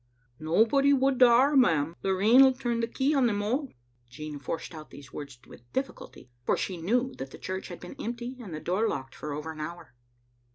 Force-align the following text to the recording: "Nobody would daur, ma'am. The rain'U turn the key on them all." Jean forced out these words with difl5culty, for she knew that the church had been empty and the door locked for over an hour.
"Nobody 0.53 0.93
would 0.93 1.19
daur, 1.19 1.55
ma'am. 1.55 1.95
The 2.01 2.09
rain'U 2.15 2.57
turn 2.59 2.79
the 2.79 2.87
key 2.87 3.13
on 3.13 3.27
them 3.27 3.43
all." 3.43 3.71
Jean 4.09 4.39
forced 4.39 4.73
out 4.73 4.89
these 4.89 5.13
words 5.13 5.37
with 5.47 5.71
difl5culty, 5.73 6.29
for 6.43 6.57
she 6.57 6.77
knew 6.81 7.13
that 7.19 7.29
the 7.29 7.37
church 7.37 7.67
had 7.67 7.79
been 7.79 7.95
empty 8.01 8.35
and 8.41 8.51
the 8.51 8.59
door 8.59 8.87
locked 8.87 9.13
for 9.13 9.31
over 9.31 9.51
an 9.51 9.61
hour. 9.61 9.93